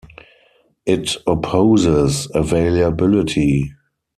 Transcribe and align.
It 0.87 1.15
opposes 1.27 2.27
availability. 2.33 3.71